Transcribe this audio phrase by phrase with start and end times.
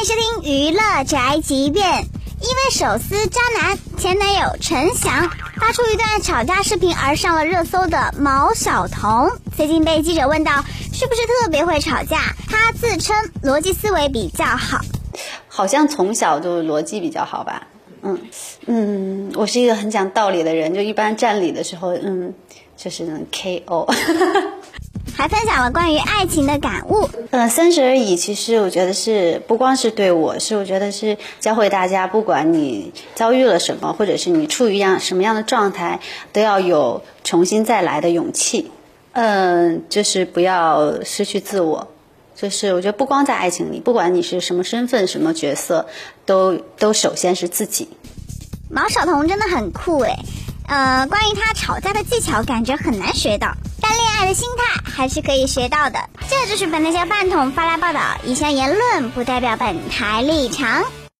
[0.00, 10.52] 迎收听娱乐宅急便，因为手撕渣男前男友陈翔发出一段吵架视频而上了热搜的毛晓彤，最近被记者问到
[10.90, 14.80] 是不是特别会吵架，他自称逻辑思维比较好，
[15.48, 17.66] 好像从小就逻辑比较好吧。
[18.00, 18.18] 嗯
[18.64, 22.32] 嗯，我是一个很讲道理的人，就一般站理的时候，嗯，
[22.74, 23.86] 就是能 KO。
[25.20, 27.06] 还分享了关于爱情的感悟。
[27.30, 36.00] 呃，三十而已，其实我觉得是不光是对我，是我觉得是教会大家，不管你遭遇了什么，或者是你处于样什么样的状态，
[36.32, 38.70] 都要有重新再来的勇气。
[39.12, 41.88] 嗯，就是不要失去自我。
[42.34, 45.86] 就是我觉得不光在爱情里，不管你是什么身份、什么角色，
[46.24, 47.90] 都都首先是自己。
[48.70, 50.16] 毛晓彤真的很酷诶，
[50.66, 53.52] 呃，关于他吵架的技巧，感觉很难学到。
[53.90, 55.98] 但恋爱的心态还是可以学到的。
[56.28, 60.84] 这就是本台小饭桶发来报道，以下言论不代表本台立场。